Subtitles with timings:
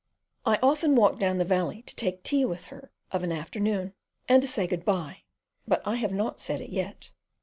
[0.47, 3.93] I often walk down the valley to take tea with her of an afternoon
[4.27, 5.21] and to say good bye,
[5.67, 7.11] but I have not said it yet.